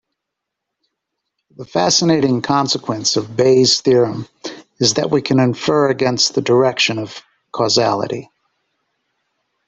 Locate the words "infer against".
5.39-6.33